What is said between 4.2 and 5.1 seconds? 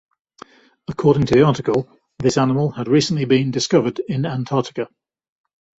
Antarctica.